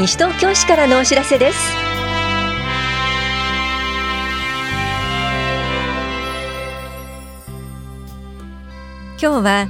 [0.00, 1.58] 西東京市からのお知らせです。
[9.20, 9.68] 今日は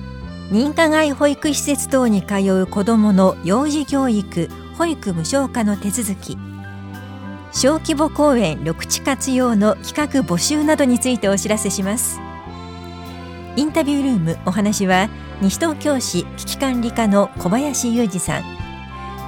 [0.52, 4.48] 認可外保育施設等に通う子どもの幼児教育
[4.78, 6.38] 保育無償化の手続き。
[7.50, 12.20] 小規模公園緑地活用の企画募集などについてお知らせします。
[13.56, 15.08] インタビュールームお話は
[15.40, 18.44] 西東京市危機管理課の小林裕二さん。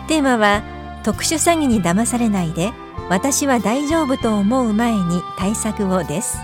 [0.06, 0.62] テーマは
[1.02, 2.72] 特殊詐欺に騙されないで
[3.08, 6.38] 私は大丈夫と思う前に対策をです。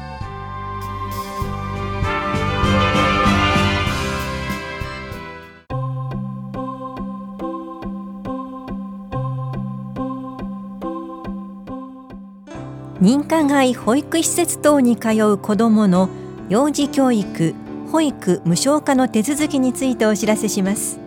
[13.00, 16.08] 認可外保育施設等に通う子どもの
[16.48, 17.54] 幼児教育
[17.92, 20.98] 保育無償化の手続きについてお知らせします。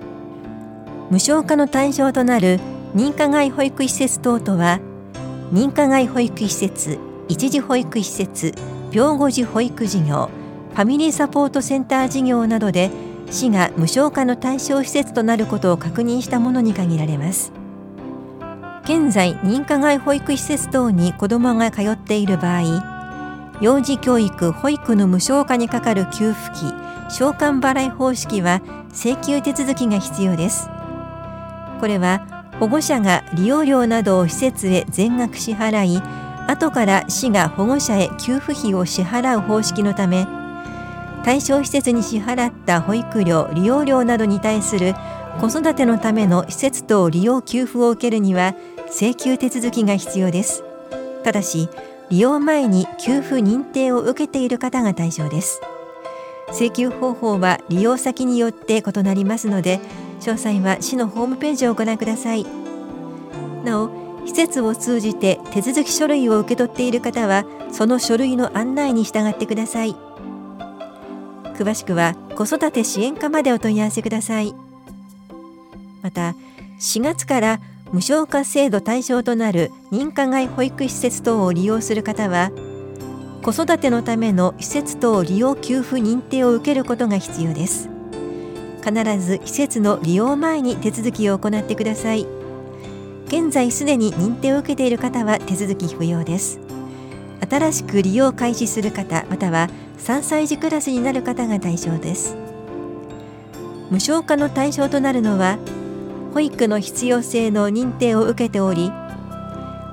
[1.09, 2.61] 無償化の対象となる
[2.93, 4.81] 認可外保育施設等とは
[5.53, 8.53] 認可外保育施設一時保育施設
[8.91, 10.29] 病後児保育事業
[10.73, 12.91] ファミリーサポートセンター事業などで
[13.29, 17.53] 市が無償化の対象施設となることを確認したものに限られます。
[18.83, 26.71] 現在認可外保育施設等に子どもが通っている場合幼児教育保育の無償化にかかる給付金
[27.09, 30.67] 償還払い方式は請求手続きが必要です。
[31.79, 36.01] これは保護者が利用料などを施設へ全額支払い
[36.47, 40.27] 後から市が保護者へ給付費を支払う方式のため
[41.25, 44.93] 対象施設に支払った保育料利用料などに対する
[45.39, 48.53] 子育てのための施設等利用給付を受けるには
[48.91, 50.63] 請求手続きが必要です。
[51.23, 51.67] ただし
[52.11, 55.61] 利用前に給付認定を受けている方が対象です。
[56.51, 59.79] 請求方法は利用先によって異なりますので
[60.19, 62.45] 詳細は市のホームページをご覧ください。
[63.63, 63.89] なお
[64.25, 69.95] 施設を通じて手続き書類を受け取っている方はその書類の案内に従ってください。
[71.55, 74.53] 詳しくは子育て支援課までお問い合わせください。
[76.01, 76.35] また
[76.79, 77.61] 4月から
[77.91, 82.51] 無償化制度対象となる認可外保育施設等を利用する方は
[83.41, 87.89] 子育てのための施設等利用給付認定を受けることが必要です。
[88.83, 92.27] 必ず施設の利用前に手続きを行ってください。
[93.25, 96.59] 現在すでに認定を受けている方は手続き不要です。
[97.49, 102.35] 新しく利用開始する方または3歳児クラスになる方が対象です。
[103.89, 105.57] 無償化の対象となるのは
[106.35, 108.91] 保育の必要性の認定を受けており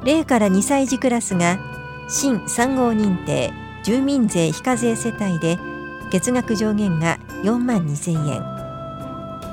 [0.04, 1.77] 0から2歳児クラスが
[2.08, 3.52] 新3号認定
[3.84, 5.58] 住民税非課税世帯で
[6.10, 8.42] 月額上限が4万2000円。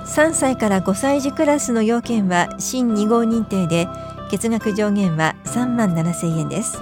[0.06, 3.88] 3歳から5歳児クラスの要件は新2号認定で
[4.32, 6.80] 月額上限は3万7000円です。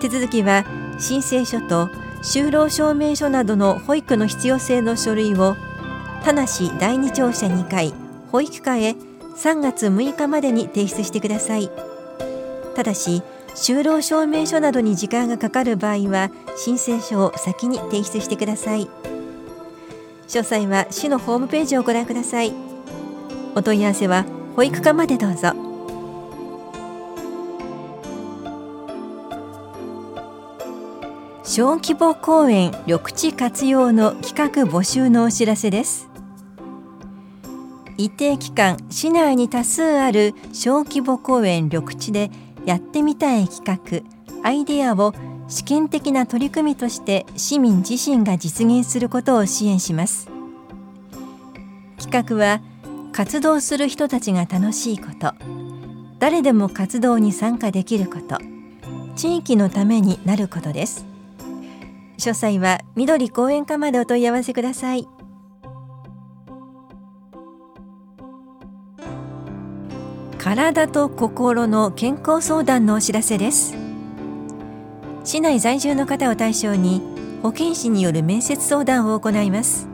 [0.00, 0.64] 手続きは
[0.98, 1.88] 申請書と
[2.22, 5.56] 就労証明書などの保育の必要性の書類を
[6.24, 6.46] 田無
[6.78, 7.92] 第二庁舎2階
[8.30, 8.94] 保育課へ
[9.36, 11.70] 3月6日までに提出してください。
[12.74, 13.22] ただし
[13.54, 18.88] 就労証明書などに時間がかかる場合は申請書を先に提出してください。
[20.28, 22.52] 詳細は市のホームページをご覧ください。
[23.54, 24.24] お問い合わせは
[24.56, 25.52] 保育課までどうぞ。
[31.44, 36.08] 小規模公園緑地活用の企画募集のお知らせです。
[37.98, 42.30] 一定期間市内に多数ある小規模公園緑地で
[42.66, 45.14] やってみたい企画アイデアを
[45.48, 50.28] 試験的な取り組みとして市民自身が実現することを支援します。
[51.98, 52.60] 企画は
[53.12, 55.34] 活動する人たちが楽しいこと
[56.18, 58.38] 誰でも活動に参加できること
[59.14, 61.04] 地域のためになることです。
[62.18, 65.08] 詳細は緑公園課までお問い合わせください。
[70.42, 73.76] 体と心の健康相談のお知らせです。
[75.22, 77.00] 市内在住の方を対象に
[77.44, 79.86] 保健師による面接相談を行います。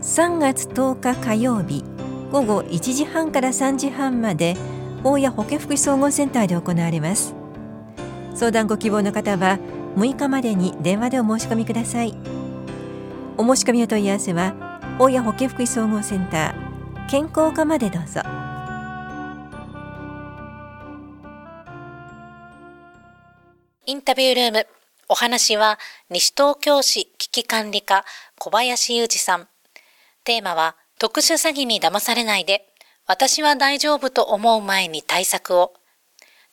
[0.00, 1.84] 3月10日火曜日
[2.32, 4.56] 午後1時半から3時半まで
[5.04, 7.36] 大谷保健福祉総合センターで行われます。
[8.34, 9.60] 相談ご希望の方は
[9.94, 12.16] 6日までに電話でお申し込みください。
[13.36, 14.56] お申し込みお問い合わせは
[14.98, 18.41] 大谷保健福祉総合センター健康課までどうぞ。
[23.84, 24.66] インタビュールーム。
[25.08, 25.76] お話は
[26.08, 28.04] 西東京市危機管理課
[28.38, 29.48] 小林裕二さん。
[30.22, 32.64] テーマは特殊詐欺に騙されないで
[33.08, 35.74] 私は大丈夫と思う前に対策を。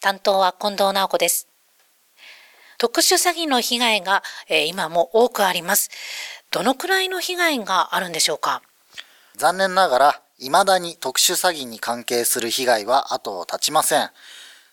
[0.02, 1.48] 担当は近藤直子です。
[2.80, 5.92] 特殊詐欺の被害が、えー、今も多くあります。
[6.50, 8.64] どのくらいの被害があるんでしょうか？
[9.36, 14.10] 残念ながら、未だに特殊詐欺に関係する被害は後を絶ちません。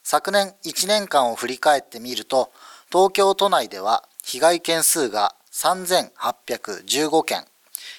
[0.08, 2.52] 昨年1年間を振り返ってみると、
[2.92, 7.44] 東京都内では被害件数が3815件、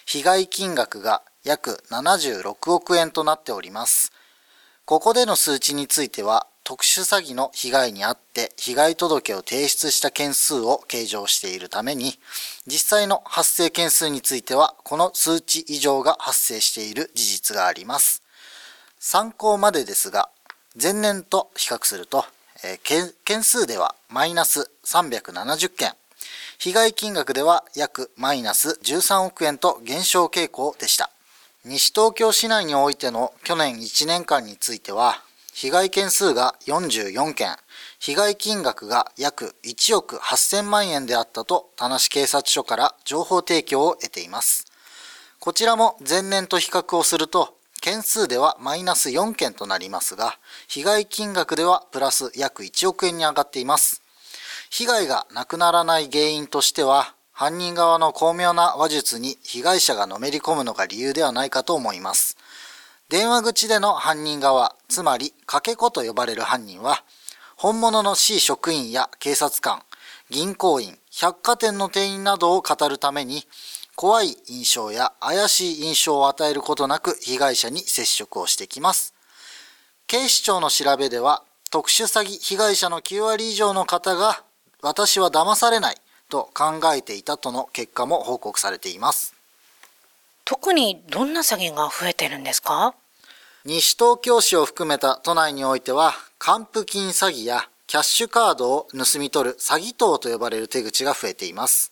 [0.06, 4.13] 被害金額が約76億円となっております。
[4.86, 12.18] ここでの数値については、特殊詐欺の被害に遭って被害届を提出した件数を計上しているために、
[12.68, 18.24] 実際の発生件数については、この数値以上が発生している事実があります。
[18.98, 20.30] 参考までですが、
[20.79, 22.24] 前年と比較すると、
[22.63, 25.94] えー、件数ではマイナス370件、
[26.59, 31.09] 被害金額では約マイナス13億円と減少傾向でした。
[31.65, 37.57] 西東京市内においての去年1年間については、被害件数が44件、
[37.97, 44.65] 被害金額が約1億8000万円であったと、田無警察署から情報提供を得ています。
[45.39, 50.38] こちらも前年と比較をすると、件数ではマイナス4件となりますが、
[50.68, 54.01] 被害金額ではプラス約1億円に上がっています。
[54.69, 62.35] 被害がなくならない原因としては、犯人側の巧妙な話術に被害者がのめり込むのが理由ではないかと思います。
[63.09, 67.03] 電話口での犯人側、つまりかけ子と呼ばれる犯人は、
[67.56, 69.81] 本物の C 職員や警察官、
[70.29, 73.47] 銀行員、百貨店の店員などを語るために、
[73.97, 79.15] 怖い印象や怪しい印象を与えることなく被害者に接触をしてきます。
[80.05, 81.41] 警視庁の調べでは、
[81.71, 84.44] 特殊詐欺被害者の9割以上の方が、
[84.83, 85.95] 私は騙されない
[86.29, 89.33] と考えていたとの結果も報告されています。
[90.45, 92.93] 特にどんな詐欺が増えてるんですか？
[93.65, 101.91] 西東京市を含めた都内においては、還付金詐欺やキャッシュカードを盗み取る詐欺等と呼ばれる手口が増えています。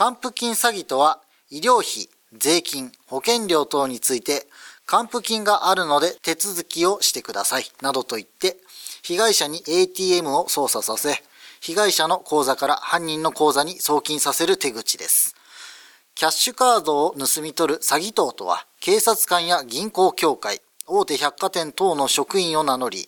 [0.00, 1.20] 還付金詐欺とは、
[1.50, 4.46] 医療費、税金、保険料等について、
[4.86, 8.56] 還付金があるので手続きをしてください、などと言って、
[9.02, 11.22] 被害者に ATM を操作させ、
[11.60, 15.34] 被害者の口座から犯人の口座に送金させる手口です。
[16.14, 23.06] キャッシュカードを盗み取る詐欺等とは、警察官や銀行協会、大手百貨店等の職員を名乗り、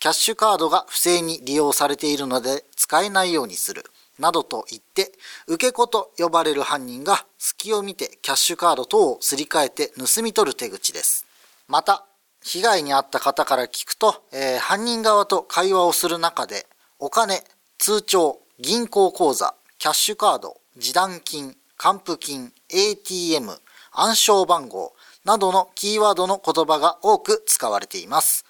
[0.00, 3.86] キャッシュカードが不正に利用されているので使えないようにする。
[4.18, 5.12] などと言って、
[5.46, 11.26] 受け子と呼ばれる犯人が隙を見てキャッシュカード等をすり替えて盗み取る手口です。
[11.68, 12.06] また、
[12.42, 16.66] 被害に遭った方から聞くと、えー、犯人側と会話をする中で、
[16.98, 17.42] お金、
[17.78, 23.50] 通帳、銀行口座、キャッシュカード、示談金、還付金、ATM、
[23.92, 28.44] 暗証番号などのキーワードの言葉が多く使われています。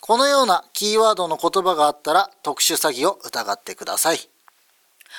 [0.00, 4.31] このようなキーワードの言葉があったら特殊詐欺を疑ってください。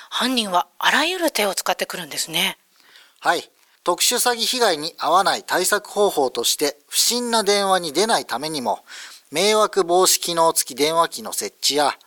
[0.10, 2.58] 犯人はあらゆる手を使ってくるんですね。
[3.20, 3.50] はい。
[3.84, 8.80] 特殊詐欺被害に遭わない対策方法として、不審な電話に出ないためにも、
[9.32, 11.98] 迷惑防止機能付き電話機の設置や、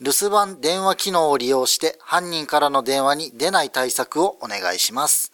[0.00, 5.32] 留守番電話機能を利用して犯人からの電話に出ない対策をお願いします。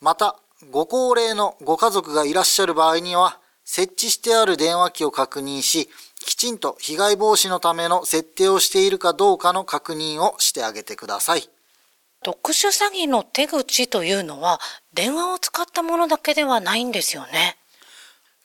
[0.00, 0.36] また、
[0.70, 5.88] ご高齢のご家族がいらっしゃる場合には、設置してある電話機を確認し、
[6.38, 11.50] ちんと被害防止のための設定をしているかどうかの確認をしてあげてください。
[12.22, 14.60] 特殊詐欺の手口というのは
[14.94, 17.56] 電話を使ったものだけではないんですよね。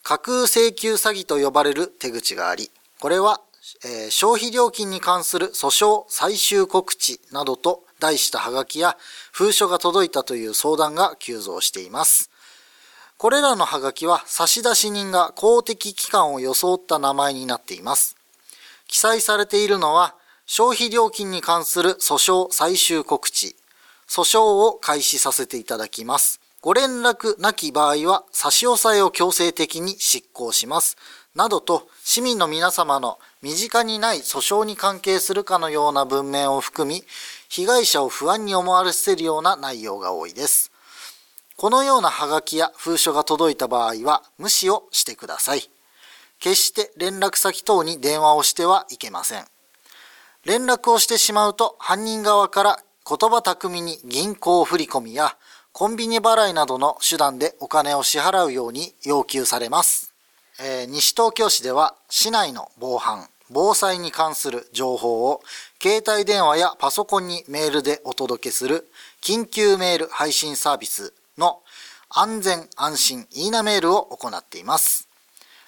[0.02, 3.42] 架空請求詐欺と呼ばれる手口があり、これは、
[3.86, 8.98] えー、消費料金に関する訴訟最終告知などと題したハガキや
[9.32, 12.32] 封書が届いたという相談が急増しています。
[13.24, 18.18] これらのハガキは差出人が公的機関を装った名前になっています。
[18.86, 20.16] 記載されているのは、
[20.46, 23.56] 消費料金に関する訴訟最終告知、
[24.10, 26.42] 訴訟を開始させていただきます。
[26.60, 30.98] ご連絡なき場合は差し押さえを強制的に執行します。
[31.34, 37.06] などと市民の皆様の身近にない訴訟に関係するかのような文面を含み、
[37.48, 40.73] 被害者を不安に思わせるような内容が多いです。
[41.56, 45.70] このようなハガキや封書が届いた場合は無視をしてください。
[46.40, 49.46] 決して連絡先等に電話をしてはいけません。
[50.46, 55.38] 連絡をしてしまうと犯人側から言葉巧みに銀行振込や
[55.72, 60.14] コンビニ払いなどの手段でお金を支払うように要求されます。
[60.60, 65.42] えー、西東京市では市内の防犯、防災に関する情報を
[65.82, 68.88] 携帯電話やパソコンにメールでお届けする
[69.22, 71.14] 緊急メール配信サービス
[72.16, 75.10] 安全安心いいなメールを行っています。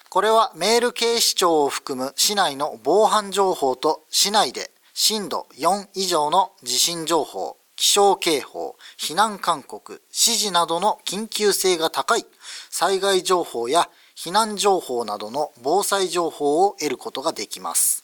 [0.09, 12.27] これはメール警視庁を含む市内の防犯情報と市内で震度4以上の地震情報、気象警報、避難勧告、指示などの緊急性が高い
[12.69, 18.03] 災害情報や避難情報などの防災情報を得ることができます。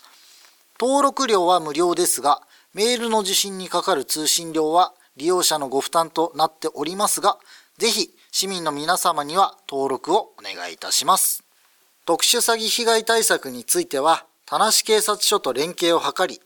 [0.79, 2.41] 登録料は無料ですが、
[2.73, 7.37] メールの受信にかかる通信料は利用者のご負担となっておりますが、
[7.77, 11.43] ぜひ市民の皆様には登録をお願いいたします。
[12.05, 16.39] 特殊詐欺被害対策については、田無警察署と連携を図り、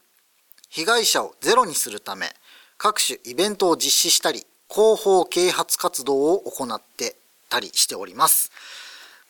[0.69, 2.33] 被害者をゼロにするため、
[2.79, 7.15] 各種イベントを実施したり、広報啓発活動を行って
[7.49, 8.51] たりしております。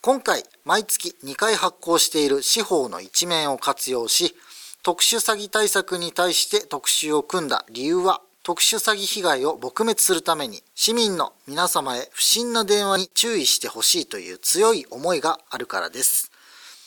[0.00, 4.34] 今回、毎月2回発行している司法の一面を活用し、
[4.82, 16.30] 特殊詐欺対策に対して特集を組んだ理由は、特殊詐欺被害を撲滅するために市民の皆様へ不審な電話に注意してほしいという強い思いがあるからです。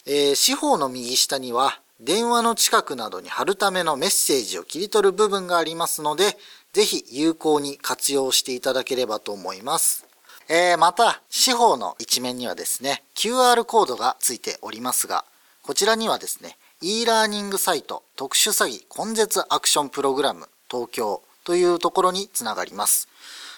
[0.05, 6.37] えー、司法の右下には電話の近くなどに貼るためのメッセージを切り取る部分がありますので、
[6.71, 10.05] ぜひ有効に活用していただければと思います。
[10.47, 15.25] えー、また、司法の一面にはですね、QR コードがついておりますが、
[15.61, 23.07] こちらにはですね、e ラーニングサイト特殊詐欺根絶アクションプログラム東京というところにつながります。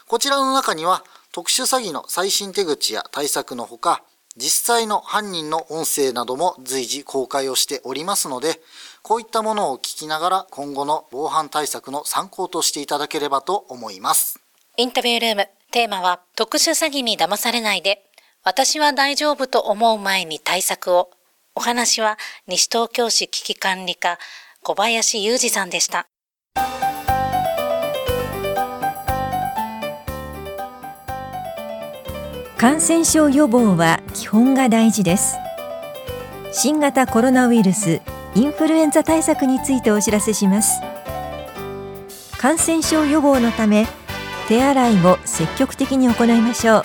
[0.07, 4.03] こちらの中には特殊詐欺の最新手口や対策のほか、
[4.37, 8.61] 実際の犯人の音声なども随時公開をしておりますので、
[9.01, 14.39] こういったものを聞きながら今後の防犯対策の参考としていただければと思います。
[14.77, 18.03] インタビュールーム、テーマは特殊詐欺に騙されないで、
[18.43, 21.11] 私は大丈夫と思う前に対策を。
[21.55, 24.17] お話は西東京市危機管理課
[24.63, 26.07] 小林裕二さんでした。
[32.61, 35.35] 感染症予防は基本が大事です。
[36.51, 38.01] 新型コロナウイルス
[38.35, 40.79] インフルエンザ対策についてお知らせします。
[42.37, 43.87] 感染症予防のため
[44.47, 46.83] 手洗いを積極的に行いましょう。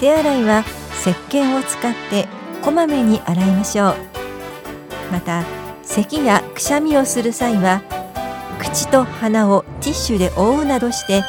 [0.00, 0.64] 手洗いは
[1.00, 2.28] 石鹸を使って
[2.60, 3.96] こまめに洗いましょう。
[5.10, 5.44] また
[5.82, 7.80] 咳やくしゃみをする際は
[8.58, 11.22] 口と鼻をティッシュで覆うなどして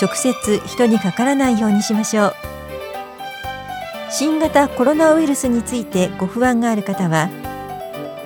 [0.00, 2.55] 直接人にかからないようにしましょう。
[4.18, 7.28] 新型コロナウイルスについてご不安がある方は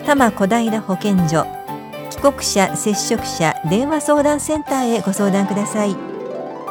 [0.06, 1.44] 多摩小平保健所
[2.10, 5.96] 帰国者接触者電話相談センターへご相談ください。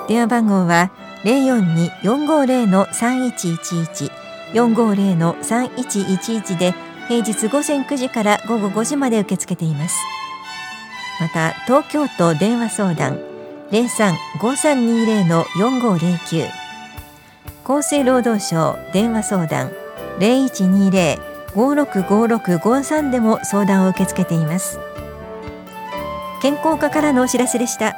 [0.08, 0.90] 電話番号は
[1.26, 4.10] 042-450-3111
[4.54, 6.74] 450-3111で
[7.10, 9.98] 平日午前9時から午後5時まで受け付けています。
[11.20, 13.20] また東京都電話相談
[13.72, 16.59] 03-5320-4509
[17.70, 19.72] 厚生労働省電話相談
[21.54, 24.80] 0120-565653でも相談を受け付けています。
[26.42, 27.96] 健康課からのお知らせでした。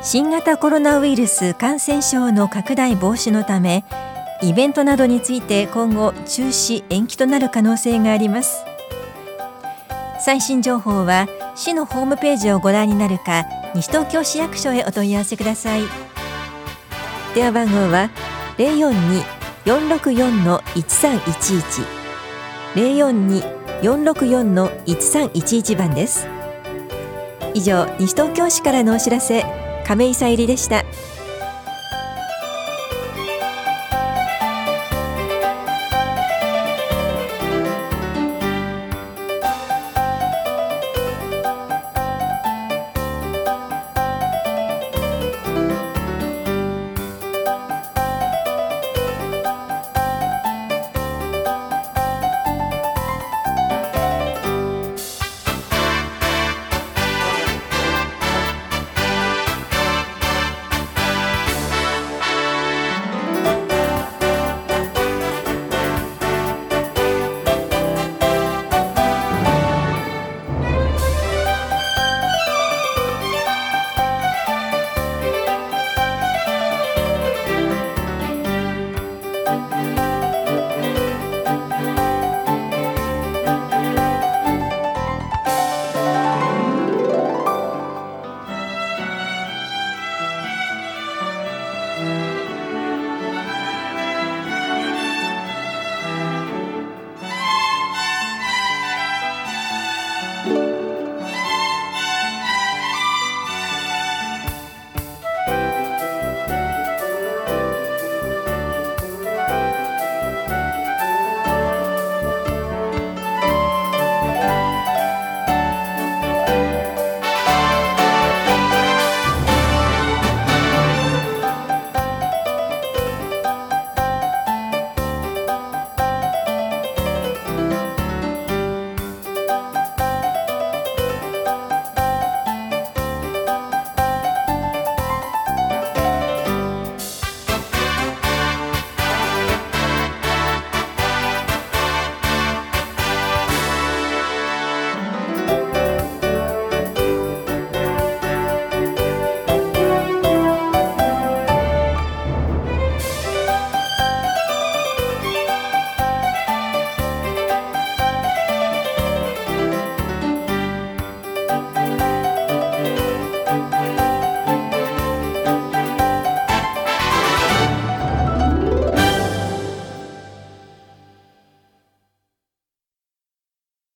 [0.00, 3.84] 新型コロナウイルス感染症の拡大防止のため
[4.40, 8.64] イベントなどについて今後中止延期となる可能性があります。
[10.18, 13.44] 最新情報は市のホームページをご覧になるか
[13.74, 15.82] 西東京市役所へお問い合わせください。
[17.34, 18.10] 電話番号は
[19.64, 22.02] 042-464-1311
[23.82, 26.26] 042-464-1311番です。
[27.54, 29.44] 以上西東京市からのお知らせ
[29.86, 30.84] 亀井さゆりでした。